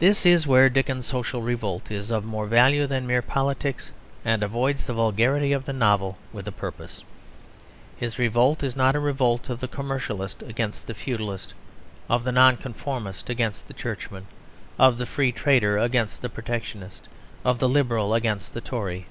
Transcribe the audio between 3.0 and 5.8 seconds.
mere politics and avoids the vulgarity of the